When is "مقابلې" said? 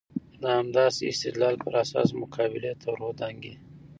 2.21-2.73